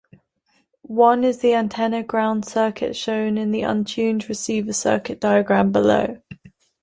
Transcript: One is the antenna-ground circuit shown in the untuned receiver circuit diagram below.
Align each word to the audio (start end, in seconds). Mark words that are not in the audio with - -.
One 0.81 1.23
is 1.23 1.41
the 1.41 1.53
antenna-ground 1.53 2.43
circuit 2.43 2.95
shown 2.95 3.37
in 3.37 3.51
the 3.51 3.61
untuned 3.61 4.29
receiver 4.29 4.73
circuit 4.73 5.19
diagram 5.19 5.71
below. 5.71 6.17